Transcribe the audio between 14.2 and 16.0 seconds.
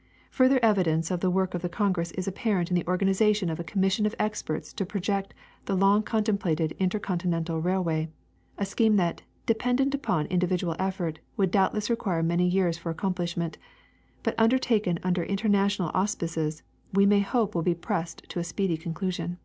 but undertaken under international